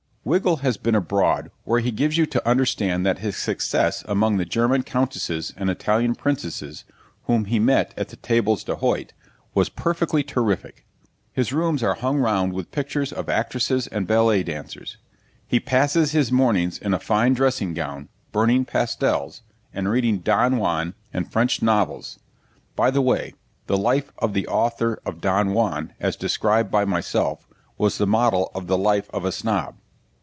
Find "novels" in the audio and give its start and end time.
21.63-22.19